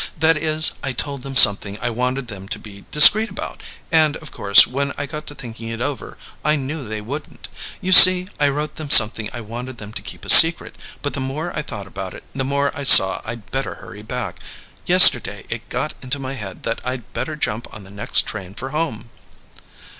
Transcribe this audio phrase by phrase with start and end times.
[0.19, 3.61] That is, I told them something I wanted them to be discreet about,
[3.91, 7.49] and, of course, when I got to thinking it over, I knew they wouldn't.
[7.81, 11.19] You see, I wrote them something I wanted them to keep a secret, but the
[11.19, 14.39] more I thought about it, the more I saw I'd better hurry back.
[14.87, 18.69] Yesterday it got into my head that I'd better jump on the next train for
[18.69, 19.11] home!"